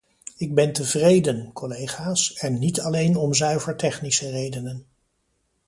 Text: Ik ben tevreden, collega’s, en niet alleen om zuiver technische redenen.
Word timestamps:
Ik 0.37 0.53
ben 0.55 0.73
tevreden, 0.73 1.53
collega’s, 1.53 2.33
en 2.33 2.59
niet 2.59 2.79
alleen 2.81 3.15
om 3.15 3.33
zuiver 3.33 3.75
technische 3.77 4.29
redenen. 4.29 4.87